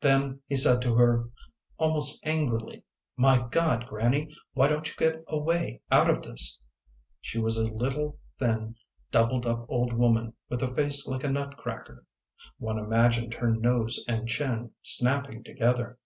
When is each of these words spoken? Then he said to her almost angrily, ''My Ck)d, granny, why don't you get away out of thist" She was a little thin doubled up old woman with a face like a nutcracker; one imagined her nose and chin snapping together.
Then 0.00 0.40
he 0.48 0.56
said 0.56 0.82
to 0.82 0.96
her 0.96 1.28
almost 1.76 2.20
angrily, 2.26 2.82
''My 3.16 3.48
Ck)d, 3.50 3.86
granny, 3.86 4.34
why 4.52 4.66
don't 4.66 4.88
you 4.88 4.96
get 4.96 5.22
away 5.28 5.80
out 5.92 6.10
of 6.10 6.24
thist" 6.24 6.58
She 7.20 7.38
was 7.38 7.56
a 7.56 7.70
little 7.72 8.18
thin 8.40 8.74
doubled 9.12 9.46
up 9.46 9.64
old 9.68 9.92
woman 9.92 10.32
with 10.48 10.60
a 10.64 10.74
face 10.74 11.06
like 11.06 11.22
a 11.22 11.30
nutcracker; 11.30 12.04
one 12.58 12.78
imagined 12.80 13.34
her 13.34 13.52
nose 13.54 14.04
and 14.08 14.26
chin 14.26 14.72
snapping 14.82 15.44
together. 15.44 15.98